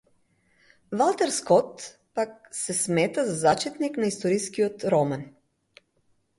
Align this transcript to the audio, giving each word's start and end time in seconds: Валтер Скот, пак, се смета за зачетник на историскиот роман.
Валтер 0.97 1.29
Скот, 1.39 1.77
пак, 2.13 2.31
се 2.51 2.73
смета 2.73 3.25
за 3.29 3.35
зачетник 3.45 3.97
на 4.01 4.07
историскиот 4.13 4.77
роман. 4.91 5.23